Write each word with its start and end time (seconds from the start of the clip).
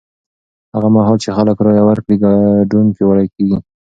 هغه 0.73 0.87
مهال 0.95 1.17
چې 1.23 1.29
خلک 1.37 1.57
رایه 1.65 1.83
ورکړي، 1.85 2.15
ګډون 2.23 2.85
پیاوړی 2.95 3.27
کېږي. 3.35 3.57